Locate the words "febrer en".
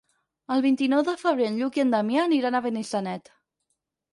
1.25-1.59